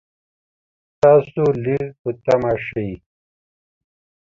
[1.01, 2.89] تاسو لږ په طمعه شئ.